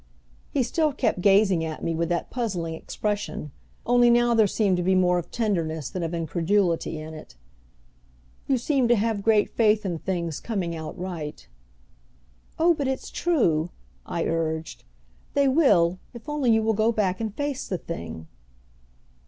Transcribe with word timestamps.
He 0.49 0.63
still 0.63 0.93
kept 0.93 1.21
gazing 1.21 1.63
at 1.63 1.83
me 1.83 1.93
with 1.93 2.09
that 2.09 2.31
puzzling 2.31 2.73
expression, 2.73 3.51
only 3.85 4.09
now 4.09 4.33
there 4.33 4.47
seemed 4.47 4.77
to 4.77 4.81
be 4.81 4.95
more 4.95 5.19
of 5.19 5.29
tenderness 5.29 5.91
than 5.91 6.01
of 6.01 6.11
incredulity 6.11 6.97
in 6.99 7.13
it. 7.13 7.35
"You 8.47 8.57
seem 8.57 8.87
to 8.87 8.95
have 8.95 9.21
great 9.21 9.51
faith 9.51 9.85
in 9.85 9.99
things 9.99 10.39
coming 10.39 10.75
out 10.75 10.97
right." 10.97 11.47
"Oh, 12.57 12.73
but 12.73 12.87
it's 12.87 13.11
true," 13.11 13.69
I 14.03 14.25
urged. 14.25 14.85
"They 15.35 15.47
will, 15.47 15.99
if 16.15 16.27
only 16.27 16.51
you 16.51 16.63
will 16.63 16.73
go 16.73 16.91
back 16.91 17.21
and 17.21 17.31
face 17.35 17.67
the 17.67 17.77
thing." 17.77 18.25